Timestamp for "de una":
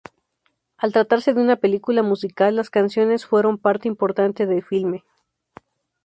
1.35-1.57